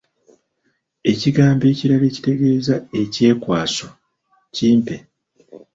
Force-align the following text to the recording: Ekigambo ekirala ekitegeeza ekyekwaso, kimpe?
Ekigambo 1.11 1.63
ekirala 1.73 2.05
ekitegeeza 2.11 2.75
ekyekwaso, 3.01 3.87
kimpe? 4.55 4.95